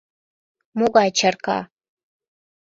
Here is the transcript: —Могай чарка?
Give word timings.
—Могай 0.77 1.09
чарка? 1.17 1.59